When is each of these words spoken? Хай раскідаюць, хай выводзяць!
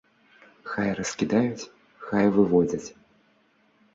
Хай 0.69 0.93
раскідаюць, 0.99 1.69
хай 2.05 2.25
выводзяць! 2.37 2.89